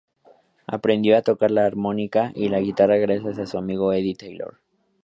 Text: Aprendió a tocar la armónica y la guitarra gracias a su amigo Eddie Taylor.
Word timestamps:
Aprendió 0.65 1.15
a 1.15 1.21
tocar 1.21 1.51
la 1.51 1.63
armónica 1.63 2.31
y 2.33 2.49
la 2.49 2.59
guitarra 2.59 2.97
gracias 2.97 3.37
a 3.37 3.45
su 3.45 3.59
amigo 3.59 3.93
Eddie 3.93 4.15
Taylor. 4.15 4.57